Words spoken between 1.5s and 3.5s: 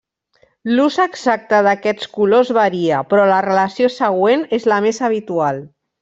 d'aquests colors varia, però la